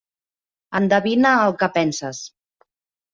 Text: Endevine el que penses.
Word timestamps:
Endevine 0.79 1.33
el 1.41 1.53
que 1.59 1.69
penses. 1.75 2.23